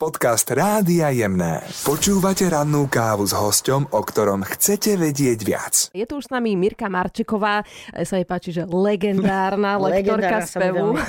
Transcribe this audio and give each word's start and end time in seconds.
Podcast 0.00 0.48
Rádia 0.48 1.12
Jemné. 1.12 1.60
Počúvate 1.84 2.48
rannú 2.48 2.88
kávu 2.88 3.28
s 3.28 3.36
hosťom, 3.36 3.92
o 3.92 4.00
ktorom 4.00 4.48
chcete 4.48 4.96
vedieť 4.96 5.38
viac. 5.44 5.74
Je 5.92 6.08
tu 6.08 6.16
už 6.16 6.24
s 6.24 6.32
nami 6.32 6.56
Mirka 6.56 6.88
Marčeková, 6.88 7.60
e, 7.92 8.08
sa 8.08 8.16
jej 8.16 8.24
páči, 8.24 8.48
že 8.48 8.64
legendárna 8.64 9.76
lektorka 9.84 10.40
spevu. 10.48 10.96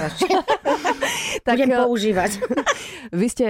Tak, 1.42 1.58
Budem 1.58 1.74
e, 1.74 1.78
používať. 1.88 2.32
Vy 3.20 3.28
ste 3.32 3.48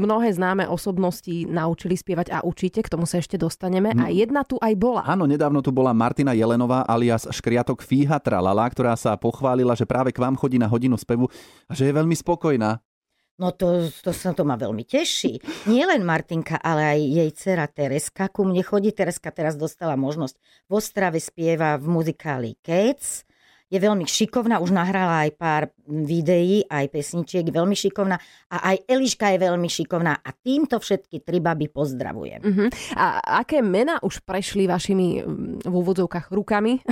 mnohé 0.00 0.34
známe 0.34 0.66
osobnosti 0.66 1.46
naučili 1.46 1.94
spievať 1.94 2.32
a 2.32 2.38
učíte, 2.42 2.82
k 2.82 2.90
tomu 2.90 3.04
sa 3.04 3.20
ešte 3.22 3.38
dostaneme. 3.38 3.94
A 3.94 4.10
jedna 4.10 4.42
tu 4.42 4.58
aj 4.58 4.74
bola. 4.74 5.06
Áno, 5.06 5.28
nedávno 5.28 5.62
tu 5.62 5.70
bola 5.70 5.94
Martina 5.94 6.34
Jelenová 6.34 6.82
alias 6.88 7.28
Škriatok 7.30 7.84
Fíha 7.84 8.18
Tralala, 8.18 8.66
ktorá 8.66 8.96
sa 8.98 9.14
pochválila, 9.14 9.78
že 9.78 9.86
práve 9.86 10.10
k 10.10 10.18
vám 10.18 10.34
chodí 10.34 10.58
na 10.58 10.66
hodinu 10.66 10.98
spevu 10.98 11.30
a 11.68 11.72
že 11.76 11.86
je 11.86 11.92
veľmi 11.94 12.16
spokojná. 12.18 12.82
No 13.40 13.56
to, 13.56 13.88
to 14.04 14.12
sa 14.12 14.36
to 14.36 14.44
ma 14.44 14.60
veľmi 14.60 14.84
teší. 14.84 15.40
Nie 15.64 15.88
len 15.88 16.04
Martinka, 16.04 16.60
ale 16.60 16.92
aj 16.92 17.00
jej 17.00 17.30
dcera 17.32 17.64
Tereska. 17.72 18.28
Ku 18.28 18.44
mne 18.44 18.60
chodí. 18.60 18.92
Tereska 18.92 19.32
teraz 19.32 19.56
dostala 19.56 19.96
možnosť. 19.96 20.36
V 20.68 20.72
Ostrave 20.76 21.16
spieva 21.24 21.80
v 21.80 21.88
muzikáli 21.88 22.60
Cats. 22.60 23.24
Je 23.70 23.78
veľmi 23.78 24.02
šikovná, 24.02 24.58
už 24.58 24.74
nahrala 24.74 25.24
aj 25.24 25.30
pár 25.38 25.62
videí, 25.86 26.66
aj 26.66 26.90
pesničiek, 26.90 27.46
veľmi 27.46 27.74
šikovná. 27.74 28.18
A 28.50 28.74
aj 28.74 28.82
Eliška 28.90 29.30
je 29.30 29.38
veľmi 29.40 29.70
šikovná. 29.70 30.18
A 30.18 30.30
týmto 30.34 30.82
všetky 30.82 31.22
tri 31.22 31.38
baby 31.38 31.70
pozdravujem. 31.70 32.40
Uh-huh. 32.42 32.68
A 32.98 33.38
aké 33.42 33.62
mená 33.62 34.02
už 34.02 34.22
prešli 34.22 34.66
vašimi 34.66 35.22
mm, 35.22 35.66
v 35.66 35.74
úvodzovkách 35.74 36.34
rukami? 36.34 36.82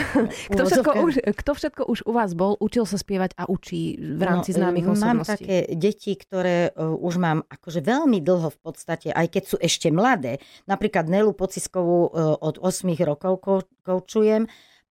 kto, 0.54 0.62
všetko 0.70 0.90
už, 1.02 1.14
kto 1.34 1.50
všetko 1.50 1.82
už 1.82 1.98
u 2.06 2.12
vás 2.14 2.38
bol, 2.38 2.54
učil 2.58 2.86
sa 2.86 2.94
spievať 2.94 3.34
a 3.34 3.50
učí 3.50 3.98
v 3.98 4.22
rámci 4.22 4.54
No, 4.54 4.62
známych 4.62 4.86
Mám 4.86 4.94
osobností? 5.22 5.30
také 5.34 5.56
deti, 5.74 6.14
ktoré 6.14 6.70
uh, 6.72 6.94
už 6.94 7.18
mám 7.18 7.42
akože 7.42 7.82
veľmi 7.82 8.22
dlho 8.22 8.54
v 8.54 8.58
podstate, 8.62 9.10
aj 9.10 9.26
keď 9.26 9.42
sú 9.44 9.56
ešte 9.58 9.90
mladé. 9.90 10.38
Napríklad 10.64 11.10
Nelu 11.10 11.34
Pociskovú 11.34 12.06
uh, 12.06 12.38
od 12.38 12.62
8 12.62 12.86
rokov 13.02 13.32
ko- 13.42 13.66
koučujem. 13.82 14.46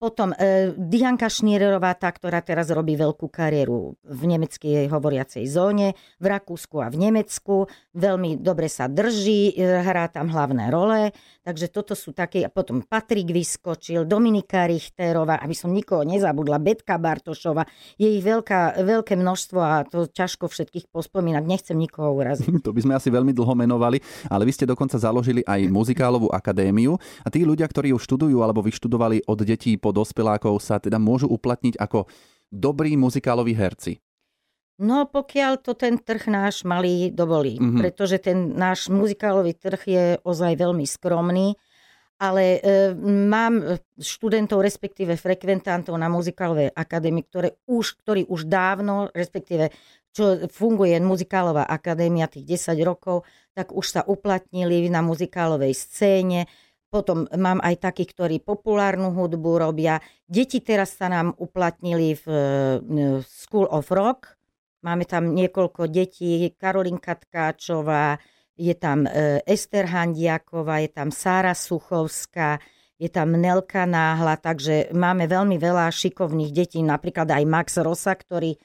Potom 0.02 0.34
uh, 0.34 0.74
Dianka 0.74 1.30
Šniererová, 1.30 1.94
tá, 1.94 2.10
ktorá 2.10 2.42
teraz 2.42 2.74
robí 2.74 2.98
veľkú 2.98 3.30
kariéru 3.30 3.94
v 4.02 4.22
nemeckej 4.26 4.90
hovoriacej 4.90 5.46
zóne, 5.46 5.94
v 6.18 6.26
Rakúsku 6.26 6.82
a 6.82 6.90
v 6.90 7.06
Nemecku. 7.06 7.70
Veľmi 7.94 8.42
dobre 8.42 8.66
sa 8.66 8.90
drží, 8.90 9.54
e, 9.54 9.62
hrá 9.62 10.10
tam 10.10 10.34
hlavné 10.34 10.74
role. 10.74 11.14
Takže 11.46 11.70
toto 11.70 11.94
sú 11.94 12.18
také. 12.18 12.50
Potom 12.50 12.82
Patrik 12.82 13.30
vyskočil, 13.30 14.10
Dominika 14.10 14.66
Richterová, 14.66 15.38
aby 15.38 15.54
som 15.54 15.70
nikoho 15.70 16.02
nezabudla, 16.02 16.58
Betka 16.58 16.98
Bartošova. 16.98 17.70
Je 18.02 18.10
ich 18.10 18.26
veľká, 18.26 18.82
veľké 18.82 19.14
množstvo 19.14 19.60
a 19.62 19.86
to 19.86 20.10
ťažko 20.10 20.50
všetkých 20.50 20.90
pospomínať. 20.90 21.44
Nechcem 21.46 21.78
nikoho 21.78 22.18
uraziť. 22.18 22.50
To 22.66 22.74
by 22.74 22.82
sme 22.82 22.98
asi 22.98 23.14
veľmi 23.14 23.38
dlho 23.38 23.54
menovali, 23.54 24.02
ale 24.32 24.50
vy 24.50 24.54
ste 24.56 24.66
dokonca 24.66 24.98
založili 24.98 25.46
aj 25.46 25.70
muzikálovú 25.70 26.34
akadémiu 26.34 26.98
a 27.22 27.28
tí 27.30 27.46
ľudia, 27.46 27.70
ktorí 27.70 27.94
ju 27.94 28.00
študujú 28.02 28.42
alebo 28.42 28.64
vyštudovali 28.66 29.28
od 29.28 29.40
detí 29.44 29.76
po 29.76 29.91
dospelákov, 29.92 30.60
sa 30.60 30.80
teda 30.80 30.98
môžu 30.98 31.28
uplatniť 31.30 31.78
ako 31.78 32.08
dobrí 32.52 32.96
muzikáloví 33.00 33.56
herci. 33.56 34.00
No 34.82 35.06
pokiaľ 35.06 35.62
to 35.62 35.78
ten 35.78 36.02
trh 36.02 36.26
náš 36.26 36.66
malý 36.66 37.14
dovolí, 37.14 37.62
Mhm. 37.62 37.78
pretože 37.78 38.18
ten 38.18 38.58
náš 38.58 38.90
muzikálový 38.90 39.54
trh 39.54 39.82
je 39.86 40.06
ozaj 40.26 40.58
veľmi 40.58 40.90
skromný, 40.90 41.54
ale 42.22 42.58
e, 42.58 42.94
mám 43.04 43.82
študentov, 43.98 44.62
respektíve 44.62 45.18
frekventantov 45.18 45.98
na 45.98 46.06
muzikálovej 46.06 46.70
akadémii, 46.74 47.26
ktoré 47.26 47.50
už, 47.66 47.98
ktorí 48.02 48.30
už 48.30 48.46
dávno, 48.46 49.10
respektíve 49.14 49.74
čo 50.12 50.46
funguje 50.52 51.00
muzikálová 51.00 51.66
akadémia 51.66 52.28
tých 52.28 52.60
10 52.60 52.84
rokov, 52.84 53.24
tak 53.56 53.72
už 53.72 53.86
sa 53.86 54.02
uplatnili 54.04 54.92
na 54.92 55.00
muzikálovej 55.02 55.72
scéne. 55.72 56.46
Potom 56.92 57.24
mám 57.40 57.64
aj 57.64 57.88
takých, 57.88 58.12
ktorí 58.12 58.36
populárnu 58.44 59.16
hudbu 59.16 59.64
robia. 59.64 60.04
Deti 60.28 60.60
teraz 60.60 61.00
sa 61.00 61.08
nám 61.08 61.32
uplatnili 61.40 62.20
v 62.20 62.26
e, 62.28 62.44
School 63.24 63.64
of 63.72 63.96
Rock. 63.96 64.36
Máme 64.84 65.08
tam 65.08 65.32
niekoľko 65.32 65.88
detí. 65.88 66.52
Karolinka 66.60 67.16
Tkáčová, 67.16 68.20
je 68.60 68.76
tam 68.76 69.08
e, 69.08 69.40
Ester 69.48 69.88
Handiaková, 69.88 70.84
je 70.84 70.92
tam 70.92 71.16
Sára 71.16 71.56
Suchovská, 71.56 72.60
je 73.00 73.08
tam 73.08 73.40
Nelka 73.40 73.88
Náhla, 73.88 74.36
takže 74.36 74.92
máme 74.92 75.26
veľmi 75.32 75.56
veľa 75.56 75.90
šikovných 75.90 76.52
detí, 76.52 76.84
napríklad 76.84 77.32
aj 77.32 77.44
Max 77.48 77.80
Rosa, 77.80 78.14
ktorý 78.14 78.60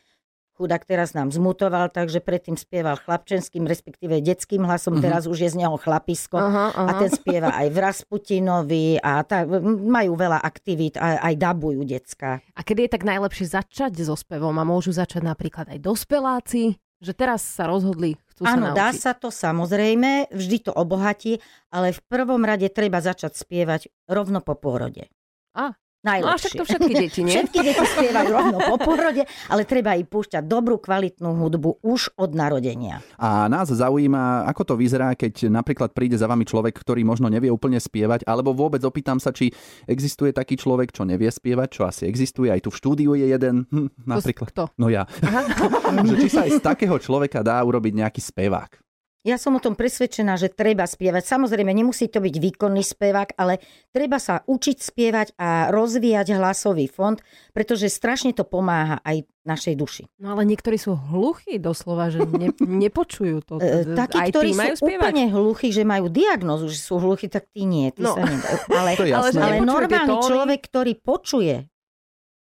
chudák 0.56 0.82
teraz 0.82 1.12
nám 1.12 1.28
zmutoval, 1.28 1.92
takže 1.92 2.18
predtým 2.18 2.56
spieval 2.56 2.96
chlapčenským, 2.96 3.62
respektíve 3.62 4.18
detským 4.18 4.64
hlasom, 4.64 4.98
teraz 4.98 5.28
už 5.28 5.44
je 5.44 5.50
z 5.52 5.56
neho 5.60 5.76
chlapisko. 5.76 6.40
Aha, 6.40 6.72
A 6.72 6.80
aha. 6.88 6.98
ten 7.04 7.10
spieva 7.12 7.52
aj 7.52 7.68
v 7.68 7.78
Rasputinovi 7.78 8.86
a 8.98 9.20
tak, 9.22 9.46
majú 9.84 10.16
veľa 10.16 10.40
aktivít, 10.40 10.96
aj, 10.96 11.20
aj 11.20 11.34
dabujú 11.36 11.84
decka. 11.84 12.40
A 12.56 12.60
kedy 12.64 12.88
je 12.88 12.94
tak 12.96 13.04
najlepšie 13.04 13.46
začať 13.46 13.92
so 14.00 14.16
spevom 14.16 14.56
a 14.56 14.64
môžu 14.64 14.90
začať 14.90 15.22
napríklad 15.22 15.68
aj 15.70 15.78
dospeláci? 15.78 16.80
Že 16.96 17.12
teraz 17.12 17.44
sa 17.44 17.68
rozhodli, 17.68 18.16
chcú 18.32 18.48
Áno, 18.48 18.72
sa 18.72 18.72
dá 18.72 18.88
naučiť. 18.88 19.00
sa 19.04 19.12
to 19.12 19.28
samozrejme, 19.28 20.32
vždy 20.32 20.56
to 20.64 20.72
obohatí, 20.72 21.44
ale 21.68 21.92
v 21.92 22.00
prvom 22.08 22.40
rade 22.40 22.72
treba 22.72 23.04
začať 23.04 23.36
spievať 23.36 23.92
rovno 24.08 24.40
po 24.40 24.56
pôrode. 24.56 25.12
Á, 25.52 25.76
Najlepšie. 26.06 26.22
No 26.22 26.30
a 26.30 26.38
však 26.38 26.54
to 26.54 26.64
všetky 26.70 26.92
deti, 26.94 27.20
nie? 27.26 27.34
Všetky 27.42 27.58
deti 27.66 27.82
spievajú 27.82 28.28
rovno 28.30 28.58
po 28.62 28.76
pôrode, 28.78 29.22
ale 29.50 29.62
treba 29.66 29.98
ich 29.98 30.06
púšťať 30.06 30.46
dobrú, 30.46 30.78
kvalitnú 30.78 31.34
hudbu 31.34 31.82
už 31.82 32.14
od 32.14 32.30
narodenia. 32.30 33.02
A 33.18 33.50
nás 33.50 33.66
zaujíma, 33.66 34.46
ako 34.46 34.62
to 34.62 34.74
vyzerá, 34.78 35.18
keď 35.18 35.50
napríklad 35.50 35.90
príde 35.90 36.14
za 36.14 36.30
vami 36.30 36.46
človek, 36.46 36.78
ktorý 36.78 37.02
možno 37.02 37.26
nevie 37.26 37.50
úplne 37.50 37.82
spievať, 37.82 38.22
alebo 38.22 38.54
vôbec 38.54 38.78
opýtam 38.86 39.18
sa, 39.18 39.34
či 39.34 39.50
existuje 39.90 40.30
taký 40.30 40.54
človek, 40.54 40.94
čo 40.94 41.02
nevie 41.02 41.26
spievať, 41.26 41.68
čo 41.74 41.82
asi 41.90 42.06
existuje. 42.06 42.54
Aj 42.54 42.62
tu 42.62 42.70
v 42.70 42.78
štúdiu 42.78 43.18
je 43.18 43.26
jeden, 43.26 43.66
hm, 43.66 44.06
napríklad. 44.06 44.54
Kto? 44.54 44.70
No 44.78 44.86
ja. 44.86 45.10
že 46.06 46.14
či 46.22 46.28
sa 46.30 46.46
aj 46.46 46.50
z 46.54 46.60
takého 46.62 46.94
človeka 47.02 47.42
dá 47.42 47.58
urobiť 47.66 48.06
nejaký 48.06 48.22
spevák. 48.22 48.85
Ja 49.26 49.36
som 49.36 49.52
o 49.52 49.60
tom 49.60 49.74
presvedčená, 49.74 50.38
že 50.38 50.46
treba 50.46 50.86
spievať. 50.86 51.26
Samozrejme, 51.26 51.68
nemusí 51.68 52.06
to 52.06 52.22
byť 52.22 52.34
výkonný 52.36 52.78
spevák, 52.78 53.34
ale 53.34 53.58
treba 53.90 54.16
sa 54.16 54.40
učiť 54.40 54.76
spievať 54.78 55.34
a 55.34 55.68
rozvíjať 55.68 56.30
hlasový 56.32 56.86
fond, 56.86 57.18
pretože 57.50 57.90
strašne 57.90 58.30
to 58.30 58.46
pomáha 58.46 59.02
aj 59.02 59.26
našej 59.42 59.74
duši. 59.74 60.04
No 60.16 60.30
ale 60.30 60.42
niektorí 60.44 60.74
sú 60.74 60.94
hluchí 60.94 61.58
doslova, 61.58 62.06
že 62.08 62.22
ne, 62.22 62.54
nepočujú 62.86 63.42
to. 63.42 63.58
E, 63.58 63.82
takí, 63.94 64.14
aj 64.16 64.30
ktorí 64.30 64.50
majú 64.54 64.74
sú 64.74 64.86
spievať? 64.86 65.10
úplne 65.10 65.24
hluchí, 65.28 65.68
že 65.70 65.82
majú 65.82 66.06
diagnózu, 66.06 66.66
že 66.66 66.78
sú 66.78 66.94
hluchí, 66.96 67.26
tak 67.26 67.50
tí 67.50 67.62
nie, 67.62 67.90
tí 67.90 68.02
No. 68.02 68.14
sa. 68.14 68.22
Ale, 68.78 68.94
To 68.94 69.02
Ale 69.02 69.28
ale 69.34 69.56
normálny 69.60 70.06
tóny? 70.12 70.22
človek, 70.24 70.60
ktorý 70.62 70.92
počuje, 70.96 71.66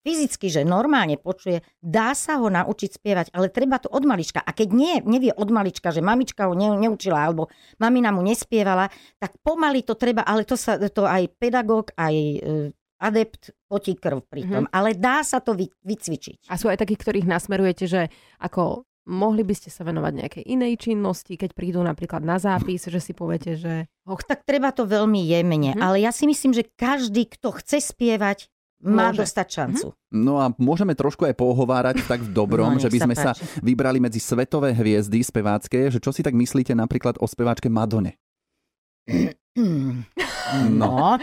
fyzicky, 0.02 0.50
že 0.50 0.62
normálne 0.66 1.16
počuje, 1.16 1.62
dá 1.78 2.14
sa 2.18 2.42
ho 2.42 2.50
naučiť 2.50 2.90
spievať, 2.98 3.28
ale 3.32 3.54
treba 3.54 3.78
to 3.78 3.88
od 3.88 4.04
malička. 4.04 4.42
A 4.42 4.52
keď 4.52 4.70
nie, 4.74 4.96
nevie 5.06 5.30
od 5.32 5.50
malička, 5.50 5.94
že 5.94 6.02
mamička 6.02 6.50
ho 6.50 6.54
ne, 6.58 6.74
neučila, 6.78 7.22
alebo 7.22 7.48
mamina 7.78 8.10
mu 8.10 8.26
nespievala, 8.26 8.90
tak 9.22 9.38
pomaly 9.46 9.86
to 9.86 9.94
treba, 9.94 10.26
ale 10.26 10.44
to, 10.44 10.58
sa, 10.58 10.78
to 10.78 11.06
aj 11.06 11.30
pedagóg, 11.38 11.94
aj 11.96 12.16
e, 12.18 12.38
adept 13.02 13.54
potí 13.66 13.98
krv 13.98 14.22
pri 14.26 14.46
tom. 14.46 14.64
Mhm. 14.68 14.72
Ale 14.74 14.94
dá 14.94 15.26
sa 15.26 15.42
to 15.42 15.58
vy, 15.58 15.70
vycvičiť. 15.82 16.50
A 16.50 16.58
sú 16.58 16.70
aj 16.70 16.82
takí, 16.82 16.94
ktorých 16.94 17.26
nasmerujete, 17.26 17.86
že 17.90 18.02
ako 18.38 18.86
mohli 19.10 19.42
by 19.42 19.58
ste 19.58 19.74
sa 19.74 19.82
venovať 19.82 20.14
nejakej 20.14 20.44
inej 20.46 20.78
činnosti, 20.78 21.34
keď 21.34 21.58
prídu 21.58 21.82
napríklad 21.82 22.22
na 22.22 22.38
zápis, 22.38 22.86
že 22.86 23.02
si 23.02 23.18
poviete, 23.18 23.58
že 23.58 23.90
ho 24.06 24.14
ch- 24.14 24.30
Tak 24.30 24.46
treba 24.46 24.70
to 24.70 24.86
veľmi 24.86 25.18
jemne. 25.26 25.74
Mhm. 25.74 25.82
Ale 25.82 25.98
ja 26.02 26.14
si 26.14 26.30
myslím, 26.30 26.54
že 26.54 26.70
každý, 26.78 27.26
kto 27.26 27.58
chce 27.58 27.82
spievať, 27.82 28.51
má 28.82 29.10
Môže. 29.10 29.22
dostať 29.22 29.48
šancu. 29.48 29.88
No 30.12 30.38
a 30.38 30.50
môžeme 30.56 30.92
trošku 30.92 31.24
aj 31.24 31.34
pohovárať 31.34 32.04
tak 32.04 32.20
v 32.20 32.30
dobrom, 32.30 32.76
No, 32.76 32.80
že 32.80 32.88
by 32.88 32.98
sa 32.98 33.06
sme 33.06 33.16
sa 33.16 33.32
páči. 33.32 33.44
vybrali 33.62 33.98
medzi 33.98 34.18
svetové 34.18 34.72
hviezdy 34.72 35.22
spevácké, 35.22 35.88
že 35.88 35.98
čo 35.98 36.10
si 36.10 36.20
tak 36.20 36.34
myslíte 36.34 36.74
napríklad 36.74 37.18
o 37.18 37.26
speváčke 37.26 37.68
Madone? 37.68 38.18
Hmm. 39.56 40.04
No, 40.68 41.16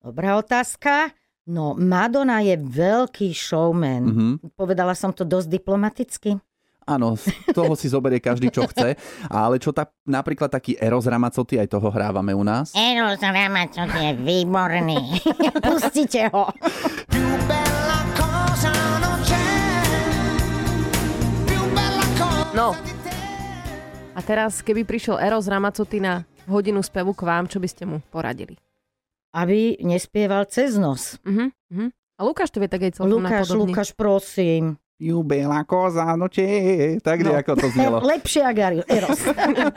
dobrá 0.00 0.34
otázka. 0.34 1.12
No, 1.44 1.74
Madonna 1.74 2.40
je 2.40 2.56
veľký 2.56 3.30
showman. 3.30 4.04
Mhm. 4.06 4.32
Povedala 4.54 4.94
som 4.94 5.10
to 5.10 5.22
dosť 5.22 5.48
diplomaticky. 5.50 6.40
Áno, 6.90 7.14
z 7.14 7.30
toho 7.54 7.78
si 7.78 7.86
zoberie 7.86 8.18
každý, 8.18 8.50
čo 8.50 8.66
chce. 8.66 8.98
Ale 9.30 9.62
čo 9.62 9.70
tá, 9.70 9.86
napríklad 10.02 10.50
taký 10.50 10.74
Eros 10.74 11.06
Ramazzotti, 11.06 11.54
aj 11.54 11.70
toho 11.70 11.86
hrávame 11.86 12.34
u 12.34 12.42
nás. 12.42 12.74
Eros 12.74 13.22
Ramazzotti 13.22 14.10
je 14.10 14.12
výborný. 14.18 14.98
Pustite 15.70 16.26
ho. 16.34 16.50
No. 22.50 22.74
A 24.10 24.20
teraz, 24.26 24.58
keby 24.66 24.82
prišiel 24.82 25.22
Eros 25.22 25.46
Ramazzotti 25.46 26.02
na 26.02 26.26
hodinu 26.50 26.82
spevu 26.82 27.14
k 27.14 27.22
vám, 27.22 27.46
čo 27.46 27.62
by 27.62 27.68
ste 27.70 27.86
mu 27.86 28.02
poradili? 28.10 28.58
Aby 29.30 29.78
nespieval 29.86 30.50
cez 30.50 30.74
nos. 30.74 31.22
Uh-huh, 31.22 31.54
uh-huh. 31.54 31.94
A 32.18 32.20
Lukáš 32.26 32.50
to 32.50 32.58
vie 32.58 32.66
tak 32.66 32.82
aj 32.82 32.98
celkom 32.98 33.22
Lukáš, 33.22 33.46
napodobne. 33.46 33.70
Lukáš, 33.70 33.88
prosím. 33.94 34.74
Jubela 35.00 35.64
koza, 35.64 36.12
no 36.12 36.28
či, 36.28 36.44
tak 37.00 37.24
no. 37.24 37.32
ako 37.32 37.56
to 37.56 37.66
znelo. 37.72 37.96
Lepšie 38.12 38.44
ako 38.44 38.84
Eros. 38.84 39.20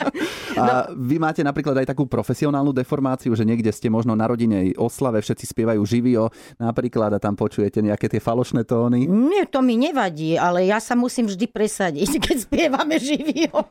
A 0.59 0.91
vy 0.91 1.17
máte 1.17 1.41
napríklad 1.41 1.79
aj 1.79 1.95
takú 1.95 2.05
profesionálnu 2.05 2.75
deformáciu, 2.75 3.31
že 3.33 3.47
niekde 3.47 3.71
ste 3.71 3.87
možno 3.87 4.13
na 4.13 4.27
rodinej 4.27 4.75
oslave, 4.75 5.23
všetci 5.23 5.49
spievajú 5.49 5.81
živio 5.87 6.29
napríklad 6.59 7.15
a 7.15 7.23
tam 7.23 7.33
počujete 7.33 7.81
nejaké 7.81 8.11
tie 8.11 8.21
falošné 8.21 8.67
tóny? 8.67 9.07
Nie, 9.07 9.47
to 9.47 9.63
mi 9.63 9.79
nevadí, 9.79 10.35
ale 10.35 10.67
ja 10.67 10.77
sa 10.77 10.93
musím 10.93 11.31
vždy 11.31 11.47
presadiť, 11.49 12.09
keď 12.27 12.35
spievame 12.43 12.99
živio. 12.99 13.63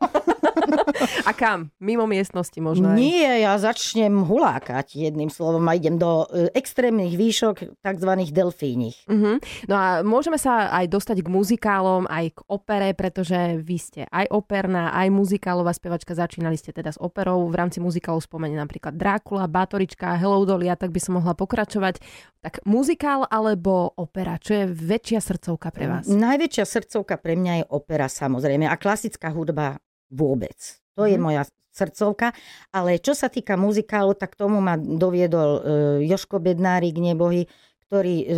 a 1.29 1.33
kam? 1.33 1.73
Mimo 1.83 2.07
miestnosti 2.07 2.57
možno 2.61 2.93
aj? 2.93 2.99
Nie, 2.99 3.45
ja 3.45 3.57
začnem 3.57 4.25
hulákať 4.25 4.97
jedným 4.97 5.29
slovom 5.29 5.65
a 5.69 5.73
idem 5.77 5.97
do 5.97 6.27
e, 6.29 6.53
extrémnych 6.55 7.15
výšok, 7.17 7.83
tzv. 7.83 8.13
delfíních. 8.33 8.99
Uh-huh. 9.09 9.37
No 9.69 9.75
a 9.75 9.87
môžeme 10.03 10.37
sa 10.37 10.71
aj 10.73 10.89
dostať 10.91 11.25
k 11.25 11.29
muzikálom, 11.29 12.07
aj 12.09 12.37
k 12.37 12.39
opere, 12.49 12.91
pretože 12.93 13.61
vy 13.61 13.77
ste 13.79 14.03
aj 14.09 14.31
operná, 14.31 14.93
aj 14.97 15.09
muzikálová 15.13 15.73
spevačka. 15.73 16.17
Začínali 16.17 16.57
ste 16.57 16.75
teda 16.75 16.93
s 16.95 16.99
operou. 17.01 17.49
V 17.49 17.57
rámci 17.57 17.79
muzikálov 17.83 18.25
spomeniem 18.25 18.61
napríklad 18.61 18.97
Drákula, 18.97 19.49
Bátorička, 19.49 20.17
Hello 20.17 20.45
Dolly 20.45 20.69
a 20.69 20.77
tak 20.77 20.91
by 20.95 21.01
som 21.01 21.19
mohla 21.19 21.37
pokračovať. 21.37 22.03
Tak 22.43 22.67
muzikál 22.67 23.27
alebo 23.31 23.95
opera? 23.95 24.35
Čo 24.39 24.63
je 24.63 24.65
väčšia 24.67 25.21
srdcovka 25.23 25.71
pre 25.71 25.87
vás? 25.87 26.05
Najväčšia 26.11 26.65
srdcovka 26.67 27.15
pre 27.23 27.39
mňa 27.39 27.63
je 27.63 27.65
opera 27.71 28.11
samozrejme 28.11 28.67
a 28.67 28.75
klasická 28.75 29.31
hudba 29.31 29.79
vôbec. 30.13 30.55
To 31.01 31.09
je 31.09 31.17
mm. 31.17 31.25
moja 31.25 31.43
srdcovka. 31.73 32.37
Ale 32.71 33.01
čo 33.01 33.17
sa 33.17 33.33
týka 33.33 33.57
muzikálu, 33.57 34.13
tak 34.13 34.37
tomu 34.37 34.61
ma 34.61 34.77
doviedol 34.77 35.51
uh, 35.51 35.61
Joško 36.05 36.39
Bednárik, 36.39 36.95
nebohy, 37.01 37.49
ktorý 37.89 38.17
uh, 38.21 38.29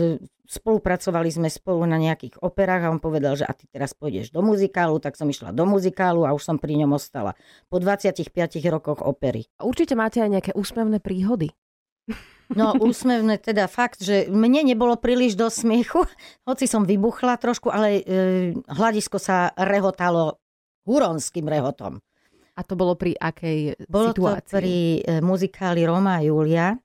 spolupracovali 0.44 1.32
sme 1.32 1.48
spolu 1.48 1.88
na 1.88 1.96
nejakých 1.96 2.38
operách 2.44 2.86
a 2.86 2.92
on 2.92 3.00
povedal, 3.00 3.34
že 3.34 3.48
a 3.48 3.52
ty 3.56 3.64
teraz 3.66 3.96
pôjdeš 3.96 4.30
do 4.30 4.44
muzikálu, 4.44 5.00
tak 5.00 5.16
som 5.16 5.26
išla 5.26 5.56
do 5.56 5.64
muzikálu 5.64 6.28
a 6.28 6.36
už 6.36 6.44
som 6.44 6.56
pri 6.60 6.78
ňom 6.84 6.94
ostala. 6.94 7.32
Po 7.72 7.80
25 7.80 8.28
rokoch 8.68 9.00
opery. 9.00 9.48
Určite 9.58 9.96
máte 9.96 10.20
aj 10.20 10.30
nejaké 10.30 10.52
úsmevné 10.54 11.02
príhody. 11.02 11.52
No 12.52 12.76
úsmevné 12.76 13.40
teda 13.40 13.64
fakt, 13.72 14.04
že 14.04 14.28
mne 14.28 14.68
nebolo 14.68 15.00
príliš 15.00 15.32
do 15.32 15.48
smiechu, 15.48 16.04
hoci 16.48 16.68
som 16.68 16.84
vybuchla 16.84 17.40
trošku, 17.40 17.72
ale 17.72 18.04
e, 18.04 18.12
hľadisko 18.68 19.16
sa 19.16 19.48
rehotalo 19.56 20.43
huronským 20.84 21.48
rehotom. 21.48 22.00
A 22.54 22.60
to 22.62 22.78
bolo 22.78 22.94
pri 22.94 23.18
akej 23.18 23.74
bolo 23.90 24.14
situácii? 24.14 24.20
Bolo 24.20 24.46
to 24.46 24.58
pri 24.62 24.76
e, 25.02 25.18
muzikáli 25.18 25.82
Roma 25.82 26.22
a 26.22 26.24
Julia. 26.24 26.78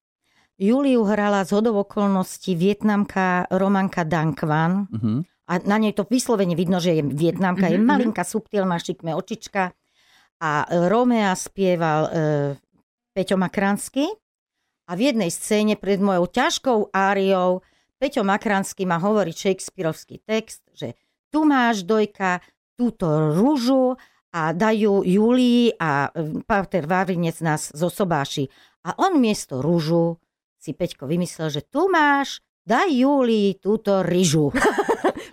Juliu 0.59 1.05
hrala 1.05 1.45
z 1.45 1.55
hodov 1.55 1.87
okolností 1.87 2.57
vietnamka 2.57 3.47
Romanka 3.53 4.03
Dankvan. 4.03 4.89
Uh-huh. 4.89 5.21
A 5.49 5.53
na 5.63 5.77
nej 5.77 5.93
to 5.93 6.03
vyslovene 6.09 6.57
vidno, 6.57 6.81
že 6.81 6.99
je 6.99 7.03
vietnamka. 7.05 7.69
Uh-huh. 7.69 7.77
Je 7.77 7.79
mhm, 7.79 7.85
mhm. 7.85 7.91
malinká, 7.93 8.23
subtilná, 8.25 8.81
šikme 8.81 9.13
očička. 9.13 9.71
A 10.39 10.49
Romea 10.89 11.35
spieval 11.37 12.01
e, 12.07 12.11
Peťo 13.13 13.37
Makransky. 13.37 14.09
A 14.89 14.97
v 14.97 15.13
jednej 15.13 15.29
scéne 15.29 15.77
pred 15.77 16.01
mojou 16.01 16.25
ťažkou 16.25 16.89
áriou 16.89 17.61
Peťo 18.01 18.25
Makransky 18.25 18.89
má 18.89 18.97
hovoriť 18.97 19.35
Shakespeareovský 19.35 20.23
text, 20.25 20.65
že 20.73 20.97
tu 21.29 21.45
máš 21.45 21.85
dojka 21.85 22.41
túto 22.79 23.35
rúžu 23.35 23.99
a 24.31 24.55
dajú 24.55 25.03
Julii 25.03 25.75
a 25.75 26.07
e, 26.07 26.39
Pater 26.47 26.87
Vavrinec 26.87 27.43
nás 27.43 27.75
zosobáši. 27.75 28.47
A 28.87 28.95
on 29.03 29.19
miesto 29.19 29.59
rúžu 29.59 30.15
si 30.55 30.71
Peťko 30.71 31.03
vymyslel, 31.03 31.51
že 31.51 31.67
tu 31.67 31.91
máš, 31.91 32.39
daj 32.63 32.87
Júlii 32.87 33.59
túto 33.59 33.99
ryžu. 33.99 34.55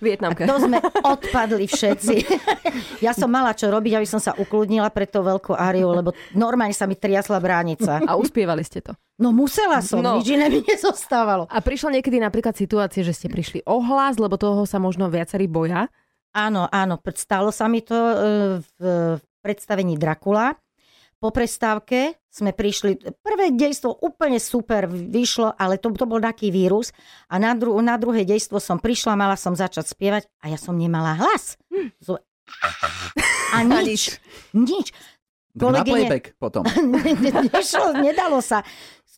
Vietnamka. 0.02 0.44
To 0.44 0.60
sme 0.60 0.82
odpadli 1.06 1.64
všetci. 1.70 2.14
ja 3.06 3.16
som 3.16 3.30
mala 3.30 3.56
čo 3.56 3.70
robiť, 3.70 3.96
aby 3.96 4.08
som 4.08 4.20
sa 4.20 4.36
ukludnila 4.36 4.92
pre 4.92 5.08
to 5.08 5.24
veľkú 5.24 5.56
áriu, 5.56 5.88
lebo 5.94 6.12
normálne 6.36 6.76
sa 6.76 6.84
mi 6.84 6.98
triasla 6.98 7.40
bránica. 7.40 8.02
A 8.04 8.18
uspievali 8.18 8.60
ste 8.66 8.84
to? 8.84 8.92
No 9.16 9.32
musela 9.32 9.80
som, 9.80 10.04
no. 10.04 10.20
nič 10.20 10.28
iné 10.28 10.52
mi 10.52 10.60
nezostávalo. 10.60 11.48
A 11.48 11.58
prišla 11.64 12.00
niekedy 12.00 12.20
napríklad 12.20 12.52
situácie, 12.52 13.00
že 13.00 13.16
ste 13.16 13.32
prišli 13.32 13.64
o 13.64 13.80
hlas, 13.80 14.20
lebo 14.20 14.36
toho 14.36 14.68
sa 14.68 14.76
možno 14.76 15.08
viacerí 15.08 15.48
boja? 15.48 15.88
Áno, 16.36 16.68
áno, 16.68 17.00
stalo 17.16 17.48
sa 17.48 17.64
mi 17.64 17.80
to 17.80 17.96
e, 17.96 18.16
v 18.60 18.80
predstavení 19.40 19.96
Drakula 19.96 20.52
po 21.16 21.32
prestávke 21.32 22.20
sme 22.28 22.52
prišli, 22.52 23.00
prvé 23.24 23.48
dejstvo 23.56 24.04
úplne 24.04 24.36
super 24.36 24.84
vyšlo, 24.86 25.56
ale 25.56 25.80
to, 25.80 25.88
to 25.96 26.04
bol 26.04 26.20
taký 26.20 26.52
vírus. 26.52 26.92
A 27.32 27.40
na, 27.40 27.56
dru, 27.56 27.72
na 27.80 27.96
druhé 27.96 28.28
dejstvo 28.28 28.60
som 28.60 28.76
prišla, 28.76 29.16
mala 29.16 29.40
som 29.40 29.56
začať 29.56 29.88
spievať 29.88 30.28
a 30.44 30.52
ja 30.52 30.58
som 30.60 30.76
nemala 30.76 31.16
hlas. 31.16 31.56
Hm. 31.72 31.88
A 33.56 33.64
nič, 33.64 34.20
nič. 34.52 34.92
Kolegyne... 35.56 35.88
Na 35.88 36.04
playback 36.04 36.24
potom. 36.36 36.62
Nešlo, 37.56 37.96
nedalo 38.04 38.44
sa 38.44 38.60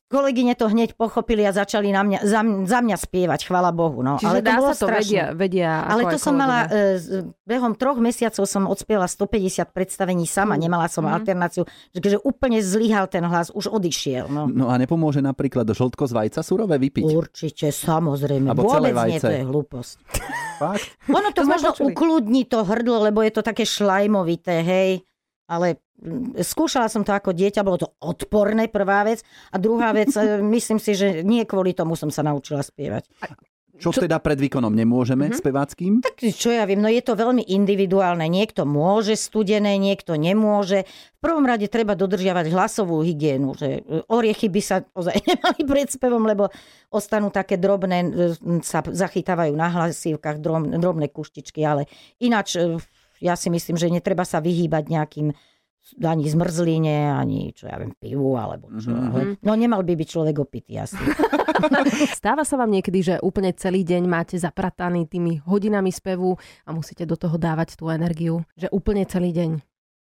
kolegyne 0.08 0.56
to 0.56 0.72
hneď 0.72 0.96
pochopili 0.96 1.44
a 1.44 1.52
začali 1.52 1.92
na 1.92 2.00
mňa, 2.00 2.18
za, 2.24 2.40
za 2.64 2.78
mňa 2.80 2.96
spievať, 2.96 3.44
chvala 3.44 3.70
Bohu. 3.76 4.00
No. 4.00 4.16
Čiže 4.16 4.28
Ale 4.32 4.40
to 4.40 4.48
dá 4.48 4.56
bolo 4.56 4.72
sa 4.72 4.80
to 4.80 4.86
vedia, 4.88 5.24
vedia 5.36 5.70
Ale 5.84 6.08
to 6.08 6.16
som 6.16 6.32
mala, 6.32 6.64
e, 6.66 7.28
behom 7.44 7.76
troch 7.76 8.00
mesiacov 8.00 8.48
som 8.48 8.64
odspiela 8.64 9.04
150 9.04 9.68
predstavení 9.76 10.24
sama, 10.24 10.56
mm. 10.56 10.60
nemala 10.64 10.88
som 10.88 11.04
mm. 11.04 11.12
alternáciu, 11.12 11.62
že, 11.92 12.00
že 12.00 12.18
úplne 12.24 12.64
zlyhal 12.64 13.04
ten 13.12 13.20
hlas, 13.20 13.52
už 13.52 13.68
odišiel. 13.68 14.32
No, 14.32 14.48
no 14.48 14.72
a 14.72 14.80
nepomôže 14.80 15.20
napríklad 15.20 15.68
žltko 15.68 16.08
z 16.08 16.12
vajca 16.16 16.40
surové 16.40 16.80
vypiť? 16.80 17.04
Určite, 17.12 17.68
samozrejme. 17.68 18.48
Abo 18.48 18.64
Vôbec 18.64 18.96
nie, 19.12 19.20
to 19.20 19.28
je 19.28 19.44
hlúposť. 19.44 19.94
Fakt? 20.58 20.88
Ono 21.12 21.28
to, 21.36 21.44
to 21.44 21.48
možno 21.48 21.70
ukludní 21.76 22.48
to 22.48 22.64
hrdlo, 22.64 23.04
lebo 23.04 23.20
je 23.20 23.30
to 23.30 23.44
také 23.44 23.68
šlajmovité, 23.68 24.64
hej. 24.64 25.07
Ale 25.48 25.80
skúšala 26.38 26.86
som 26.86 27.02
to 27.02 27.10
ako 27.10 27.34
dieťa, 27.34 27.66
bolo 27.66 27.78
to 27.82 27.88
odporné, 27.98 28.70
prvá 28.70 29.02
vec. 29.02 29.26
A 29.50 29.58
druhá 29.58 29.90
vec, 29.90 30.14
e, 30.14 30.38
myslím 30.56 30.78
si, 30.78 30.94
že 30.94 31.26
nie 31.26 31.42
kvôli 31.42 31.74
tomu 31.74 31.98
som 31.98 32.12
sa 32.12 32.22
naučila 32.22 32.62
spievať. 32.62 33.08
Čo, 33.78 33.94
čo 33.94 34.10
teda 34.10 34.18
pred 34.18 34.34
výkonom 34.34 34.74
nemôžeme 34.74 35.30
mm-hmm. 35.30 35.38
speváckým? 35.38 35.92
Tak 36.02 36.18
čo 36.34 36.50
ja 36.50 36.66
viem, 36.66 36.82
no 36.82 36.90
je 36.90 36.98
to 36.98 37.14
veľmi 37.14 37.46
individuálne. 37.46 38.26
Niekto 38.26 38.66
môže 38.66 39.14
studené, 39.14 39.78
niekto 39.78 40.18
nemôže. 40.18 40.82
V 41.14 41.20
prvom 41.22 41.46
rade 41.46 41.70
treba 41.70 41.94
dodržiavať 41.94 42.50
hlasovú 42.50 43.06
hygienu, 43.06 43.54
že 43.54 43.86
e, 43.86 44.02
oriechy 44.10 44.50
by 44.50 44.60
sa 44.62 44.82
ozaj 44.82 45.14
nemali 45.30 45.62
pred 45.62 45.88
spevom, 45.94 46.26
lebo 46.26 46.50
ostanú 46.90 47.30
také 47.30 47.54
drobné, 47.54 47.98
e, 48.02 48.10
sa 48.66 48.82
zachytávajú 48.82 49.54
na 49.54 49.70
hlasívkach 49.70 50.42
drobné 50.42 51.14
kuštičky, 51.14 51.62
ale 51.62 51.86
ináč 52.18 52.58
ja 53.18 53.34
si 53.34 53.48
myslím, 53.50 53.76
že 53.78 53.92
netreba 53.92 54.22
sa 54.22 54.42
vyhýbať 54.42 54.84
nejakým 54.88 55.34
ani 56.04 56.24
zmrzline, 56.28 57.16
ani 57.16 57.56
čo 57.56 57.64
ja 57.64 57.80
viem, 57.80 57.96
pivu 57.96 58.36
alebo 58.36 58.68
čo. 58.76 58.92
Mm-hmm. 58.92 59.08
Ale, 59.08 59.20
no 59.40 59.52
nemal 59.56 59.80
by 59.80 59.96
byť 59.96 60.08
človek 60.08 60.36
opitý 60.36 60.76
asi. 60.76 61.00
Stáva 62.18 62.44
sa 62.44 62.60
vám 62.60 62.68
niekedy, 62.68 63.00
že 63.00 63.14
úplne 63.24 63.56
celý 63.56 63.88
deň 63.88 64.02
máte 64.04 64.36
zaprataný 64.36 65.08
tými 65.08 65.40
hodinami 65.48 65.88
spevu 65.88 66.36
a 66.68 66.70
musíte 66.76 67.08
do 67.08 67.16
toho 67.16 67.40
dávať 67.40 67.80
tú 67.80 67.88
energiu? 67.88 68.44
Že 68.60 68.68
úplne 68.68 69.08
celý 69.08 69.32
deň? 69.32 69.50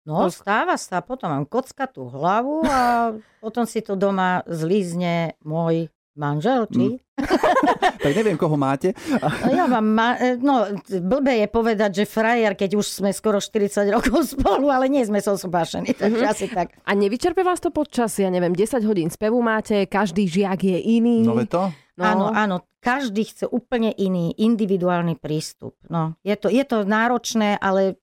No, 0.06 0.30
stáva 0.30 0.78
sa, 0.78 1.02
potom 1.02 1.34
mám 1.34 1.46
tú 1.90 2.06
hlavu 2.06 2.62
a 2.66 3.10
potom 3.46 3.66
si 3.66 3.82
to 3.82 3.98
doma 3.98 4.46
zlízne 4.46 5.34
môj 5.42 5.90
manžel, 6.16 6.68
či? 6.72 6.96
Mm. 6.96 7.00
tak 8.04 8.12
neviem, 8.12 8.36
koho 8.36 8.60
máte. 8.60 8.92
no, 9.08 9.50
ja 9.52 9.68
vám 9.72 9.86
ma, 9.88 10.20
e, 10.20 10.36
no, 10.36 10.68
blbé 10.88 11.46
je 11.46 11.48
povedať, 11.48 11.92
že 12.04 12.06
frajer, 12.10 12.56
keď 12.60 12.76
už 12.76 13.04
sme 13.04 13.12
skoro 13.16 13.40
40 13.40 13.88
rokov 13.92 14.28
spolu, 14.36 14.68
ale 14.68 14.92
nie 14.92 15.04
sme 15.04 15.24
sosobášení, 15.24 15.96
takže 15.96 16.24
mm-hmm. 16.24 16.34
asi 16.36 16.46
tak. 16.52 16.76
A 16.84 16.92
nevyčerpe 16.96 17.44
vás 17.44 17.64
to 17.64 17.72
počas, 17.72 18.16
ja 18.20 18.28
neviem, 18.28 18.52
10 18.52 18.84
hodín 18.84 19.08
spevu 19.08 19.40
máte, 19.40 19.88
každý 19.88 20.28
žiak 20.28 20.60
je 20.64 20.80
iný. 20.80 21.24
No 21.24 21.40
to? 21.48 21.72
No. 21.96 22.04
Áno, 22.04 22.26
áno, 22.36 22.56
každý 22.84 23.24
chce 23.24 23.48
úplne 23.48 23.96
iný, 23.96 24.36
individuálny 24.36 25.16
prístup. 25.16 25.80
No, 25.88 26.20
je 26.28 26.36
to, 26.36 26.52
je 26.52 26.60
to 26.68 26.84
náročné, 26.84 27.56
ale 27.56 27.96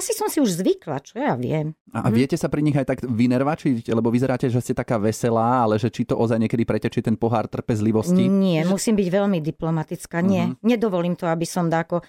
asi 0.00 0.16
som 0.16 0.32
si 0.32 0.40
už 0.40 0.64
zvykla, 0.64 1.04
čo 1.04 1.20
ja 1.20 1.36
viem. 1.36 1.76
A, 1.92 2.02
a 2.02 2.08
mhm. 2.08 2.16
viete 2.16 2.36
sa 2.40 2.48
pri 2.48 2.64
nich 2.64 2.74
aj 2.74 2.88
tak 2.88 2.98
vynervačiť? 3.04 3.92
Lebo 3.92 4.08
vyzeráte, 4.08 4.48
že 4.48 4.64
ste 4.64 4.72
taká 4.72 4.96
veselá, 4.96 5.68
ale 5.68 5.76
že 5.76 5.92
či 5.92 6.08
to 6.08 6.16
ozaj 6.16 6.40
niekedy 6.40 6.64
pretečí 6.64 7.04
ten 7.04 7.20
pohár 7.20 7.46
trpezlivosti? 7.46 8.26
Nie, 8.26 8.64
musím 8.64 8.96
byť 8.96 9.08
veľmi 9.12 9.38
diplomatická. 9.44 10.24
Nie, 10.24 10.50
uh-huh. 10.50 10.64
nedovolím 10.64 11.14
to, 11.14 11.28
aby 11.28 11.44
som 11.44 11.68
dáko... 11.68 12.00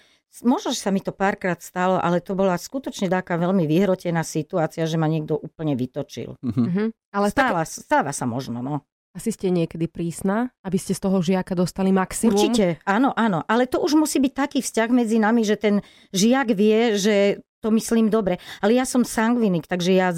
Možno, 0.48 0.72
že 0.72 0.80
sa 0.80 0.96
mi 0.96 1.04
to 1.04 1.12
párkrát 1.12 1.60
stalo, 1.60 2.00
ale 2.00 2.24
to 2.24 2.40
bola 2.40 2.56
skutočne 2.56 3.12
taká 3.12 3.36
veľmi 3.36 3.68
vyhrotená 3.68 4.24
situácia, 4.24 4.88
že 4.88 4.96
ma 4.96 5.12
niekto 5.12 5.36
úplne 5.36 5.76
vytočil. 5.76 6.40
Uh-huh. 6.40 6.56
Uh-huh. 6.56 6.88
Ale 7.12 7.28
stáva, 7.28 7.68
tak... 7.68 7.84
stáva 7.84 8.12
sa 8.16 8.24
možno, 8.24 8.64
no. 8.64 8.88
Asi 9.12 9.36
ste 9.36 9.52
niekedy 9.52 9.92
prísna, 9.92 10.56
aby 10.64 10.80
ste 10.80 10.96
z 10.96 11.04
toho 11.04 11.20
žiaka 11.20 11.52
dostali 11.52 11.92
maximum? 11.92 12.32
Určite, 12.32 12.80
áno, 12.88 13.12
áno. 13.12 13.44
Ale 13.44 13.68
to 13.68 13.84
už 13.84 14.00
musí 14.00 14.24
byť 14.24 14.32
taký 14.32 14.60
vzťah 14.64 14.90
medzi 14.96 15.20
nami, 15.20 15.44
že 15.44 15.60
ten 15.60 15.84
žiak 16.16 16.56
vie, 16.56 16.96
že 16.96 17.44
to 17.62 17.70
myslím 17.72 18.10
dobre. 18.10 18.42
Ale 18.60 18.76
ja 18.76 18.84
som 18.84 19.06
sangvinik, 19.06 19.70
takže 19.70 19.92
ja, 19.94 20.10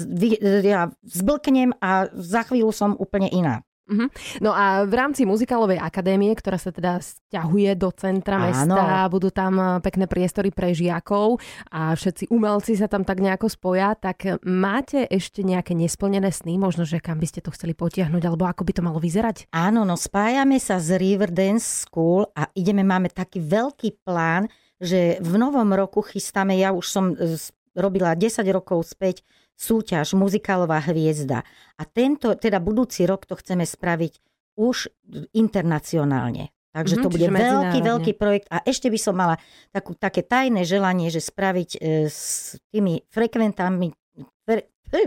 ja 0.64 0.90
zblknem 1.04 1.76
a 1.78 2.08
za 2.16 2.42
chvíľu 2.48 2.72
som 2.72 2.96
úplne 2.96 3.28
iná. 3.28 3.62
Uh-huh. 3.84 4.08
No 4.40 4.56
a 4.56 4.88
v 4.88 4.96
rámci 4.96 5.28
muzikálovej 5.28 5.76
akadémie, 5.76 6.32
ktorá 6.32 6.56
sa 6.56 6.72
teda 6.72 7.04
stiahuje 7.04 7.76
do 7.76 7.92
centra 7.92 8.40
Áno. 8.40 8.48
mesta, 8.48 9.04
budú 9.12 9.28
tam 9.28 9.60
eh, 9.60 9.68
pekné 9.84 10.08
priestory 10.08 10.48
pre 10.48 10.72
žiakov 10.72 11.36
a 11.68 11.92
všetci 11.92 12.32
umelci 12.32 12.80
sa 12.80 12.88
tam 12.88 13.04
tak 13.04 13.20
nejako 13.20 13.52
spoja, 13.52 13.92
tak 13.92 14.40
máte 14.40 15.04
ešte 15.04 15.44
nejaké 15.44 15.76
nesplnené 15.76 16.32
sny, 16.32 16.56
možno, 16.56 16.88
že 16.88 16.96
kam 16.96 17.20
by 17.20 17.28
ste 17.28 17.44
to 17.44 17.52
chceli 17.52 17.76
potiahnuť, 17.76 18.24
alebo 18.24 18.48
ako 18.48 18.64
by 18.64 18.72
to 18.72 18.80
malo 18.80 18.96
vyzerať? 18.96 19.52
Áno, 19.52 19.84
no 19.84 20.00
spájame 20.00 20.56
sa 20.56 20.80
z 20.80 20.96
Riverdance 20.96 21.84
School 21.84 22.24
a 22.32 22.48
ideme, 22.56 22.80
máme 22.80 23.12
taký 23.12 23.44
veľký 23.44 24.00
plán, 24.00 24.48
že 24.82 25.18
v 25.22 25.34
novom 25.38 25.70
roku 25.74 26.02
chystáme, 26.02 26.56
ja 26.58 26.74
už 26.74 26.86
som 26.86 27.04
e, 27.14 27.38
robila 27.74 28.14
10 28.14 28.42
rokov 28.50 28.86
späť 28.86 29.22
súťaž 29.54 30.18
Muzikálová 30.18 30.82
hviezda. 30.82 31.46
A 31.78 31.82
tento, 31.86 32.34
teda 32.34 32.58
budúci 32.58 33.06
rok 33.06 33.26
to 33.26 33.38
chceme 33.38 33.62
spraviť 33.62 34.18
už 34.58 34.90
internacionálne. 35.34 36.50
Takže 36.74 36.98
Mhm, 36.98 37.02
to 37.06 37.08
bude 37.10 37.28
čiže 37.30 37.38
veľký, 37.38 37.78
veľký 37.86 38.12
projekt. 38.18 38.46
A 38.50 38.58
ešte 38.66 38.90
by 38.90 38.98
som 38.98 39.14
mala 39.14 39.38
takú, 39.70 39.94
také 39.94 40.26
tajné 40.26 40.66
želanie, 40.66 41.06
že 41.06 41.22
spraviť 41.22 41.70
e, 41.78 42.10
s 42.10 42.58
tými 42.74 43.06
frekventami, 43.14 43.94
fre, 43.94 44.03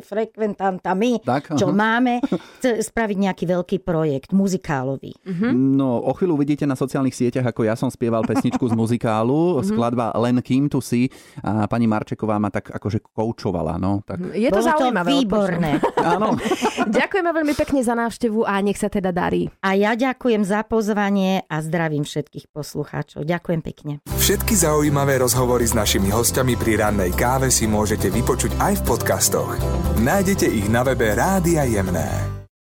frekventantami, 0.03 1.21
Tak, 1.23 1.55
čo 1.57 1.71
aha. 1.71 1.75
máme, 1.75 2.13
chce 2.59 2.83
spraviť 2.83 3.17
nejaký 3.17 3.45
veľký 3.47 3.77
projekt, 3.81 4.31
muzikálový. 4.31 5.15
Uh-huh. 5.23 5.51
No, 5.53 6.01
o 6.03 6.11
chvíľu 6.13 6.37
vidíte 6.37 6.63
na 6.63 6.75
sociálnych 6.75 7.15
sieťach, 7.15 7.47
ako 7.47 7.65
ja 7.65 7.75
som 7.79 7.87
spieval 7.87 8.23
pesničku 8.23 8.63
z 8.67 8.75
muzikálu, 8.75 9.59
skladba 9.63 10.11
Len 10.17 10.39
Kým 10.41 10.67
tu 10.67 10.83
si 10.83 11.09
a 11.41 11.65
pani 11.65 11.87
Marčeková 11.87 12.37
ma 12.37 12.51
tak 12.51 12.71
akože 12.71 13.01
koučovala, 13.01 13.79
no. 13.79 14.03
Tak, 14.03 14.35
Je 14.35 14.49
to 14.49 14.59
Bolo 14.59 14.67
zaujímavé. 14.67 15.09
to 15.09 15.13
výborné. 15.17 15.71
áno. 16.15 16.35
Ďakujeme 16.97 17.29
veľmi 17.33 17.53
pekne 17.55 17.81
za 17.83 17.93
návštevu 17.95 18.43
a 18.43 18.59
nech 18.61 18.79
sa 18.79 18.87
teda 18.91 19.11
darí. 19.11 19.49
A 19.63 19.73
ja 19.75 19.95
ďakujem 19.97 20.43
za 20.43 20.63
pozvanie 20.63 21.43
a 21.47 21.59
zdravím 21.63 22.03
všetkých 22.03 22.51
poslucháčov. 22.51 23.23
Ďakujem 23.27 23.61
pekne. 23.63 23.93
Všetky 24.17 24.53
zaujímavé 24.55 25.19
rozhovory 25.19 25.67
s 25.67 25.75
našimi 25.75 26.11
hostiami 26.11 26.55
pri 26.55 26.79
rannej 26.79 27.11
káve 27.15 27.47
si 27.51 27.67
môžete 27.67 28.11
vypočuť 28.11 28.55
aj 28.59 28.73
v 28.79 28.85
podcastoch. 28.85 29.51
Nájdete 29.99 30.45
ich 30.45 30.69
na 30.69 30.83
webe 30.83 31.15
Rádia 31.15 31.63
Jemné. 31.63 32.36